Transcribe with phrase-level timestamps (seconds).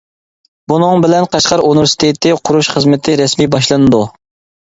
[0.71, 4.01] بۇنىڭ بىلەن قەشقەر ئۇنىۋېرسىتېتى قۇرۇش خىزمىتى رەسمىي باشلىنىدۇ.